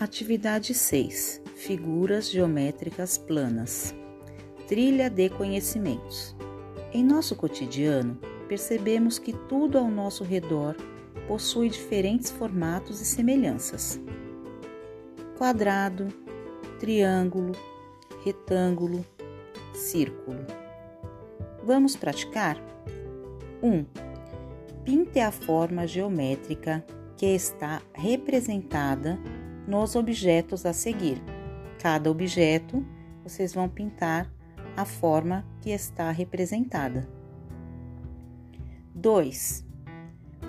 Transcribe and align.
Atividade 0.00 0.72
6: 0.72 1.42
Figuras 1.56 2.30
geométricas 2.30 3.18
planas. 3.18 3.94
Trilha 4.66 5.10
de 5.10 5.28
conhecimentos. 5.28 6.34
Em 6.90 7.04
nosso 7.04 7.36
cotidiano, 7.36 8.18
percebemos 8.48 9.18
que 9.18 9.34
tudo 9.46 9.76
ao 9.76 9.90
nosso 9.90 10.24
redor 10.24 10.74
possui 11.28 11.68
diferentes 11.68 12.30
formatos 12.30 12.98
e 13.02 13.04
semelhanças: 13.04 14.00
quadrado, 15.36 16.08
triângulo, 16.78 17.52
retângulo, 18.24 19.04
círculo. 19.74 20.46
Vamos 21.62 21.94
praticar? 21.94 22.56
1. 23.62 23.68
Um, 23.68 23.86
pinte 24.82 25.20
a 25.20 25.30
forma 25.30 25.86
geométrica 25.86 26.82
que 27.18 27.26
está 27.26 27.82
representada 27.92 29.18
nos 29.70 29.94
objetos 29.94 30.66
a 30.66 30.72
seguir. 30.72 31.22
Cada 31.78 32.10
objeto 32.10 32.84
vocês 33.22 33.54
vão 33.54 33.68
pintar 33.68 34.28
a 34.76 34.84
forma 34.84 35.46
que 35.60 35.70
está 35.70 36.10
representada. 36.10 37.08
2. 38.92 39.64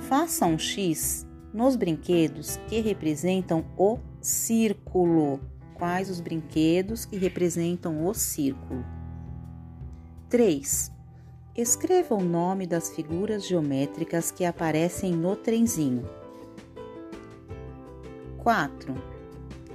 Faça 0.10 0.48
um 0.48 0.58
X 0.58 1.28
nos 1.54 1.76
brinquedos 1.76 2.58
que 2.68 2.82
representam 2.82 3.64
o 3.78 4.00
círculo. 4.20 5.40
Quais 5.76 6.10
os 6.10 6.20
brinquedos 6.20 7.06
que 7.06 7.18
representam 7.18 8.04
o 8.06 8.14
círculo? 8.16 8.84
3. 10.30 10.92
Escreva 11.56 12.16
o 12.16 12.24
nome 12.24 12.66
das 12.66 12.90
figuras 12.90 13.46
geométricas 13.46 14.32
que 14.32 14.46
aparecem 14.46 15.14
no 15.14 15.36
trenzinho. 15.36 16.10
4. 18.40 19.11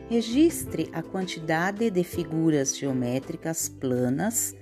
Registre 0.09 0.89
a 0.93 1.03
quantidade 1.03 1.91
de 1.91 2.05
figuras 2.05 2.79
geométricas 2.79 3.69
planas 3.69 4.55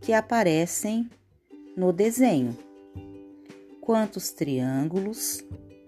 que 0.00 0.12
aparecem 0.12 1.10
no 1.76 1.92
desenho. 1.92 2.56
Quantos 3.80 4.30
triângulos, 4.30 5.44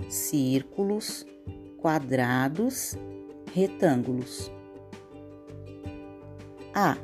círculos, 0.08 1.24
quadrados, 1.78 2.96
retângulos. 3.52 4.50
A. 6.74 6.96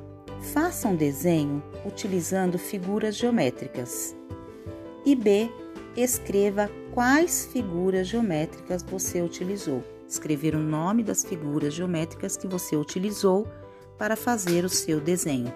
Faça 0.53 0.89
um 0.89 0.97
desenho 0.97 1.63
utilizando 1.87 2.59
figuras 2.59 3.15
geométricas. 3.17 4.17
E 5.07 5.15
B. 5.15 5.49
Escreva 5.97 6.69
quais 6.93 7.47
figuras 7.53 8.09
geométricas 8.09 8.83
você 8.83 9.23
utilizou 9.23 9.85
escrever 10.13 10.55
o 10.55 10.59
nome 10.59 11.03
das 11.03 11.25
figuras 11.25 11.73
geométricas 11.73 12.37
que 12.37 12.47
você 12.47 12.77
utilizou 12.77 13.47
para 13.97 14.17
fazer 14.17 14.65
o 14.65 14.69
seu 14.69 15.01
desenho. 15.01 15.53